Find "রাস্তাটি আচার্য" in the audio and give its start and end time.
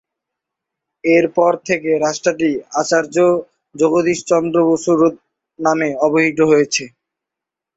2.05-3.15